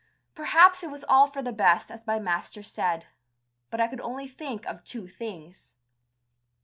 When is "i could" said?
3.79-4.01